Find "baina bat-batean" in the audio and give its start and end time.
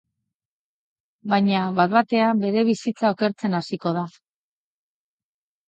1.33-2.41